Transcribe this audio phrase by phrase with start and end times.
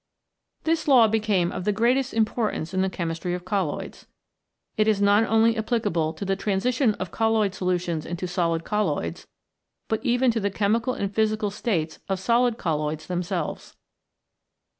[0.63, 4.07] This law became of the greatest importance in the chemistry of colloids.
[4.75, 9.27] It is not only applic able to the transition of colloid solutions into solid colloids,
[9.87, 13.75] but even to the chemical and physical states of solid colloids themselves.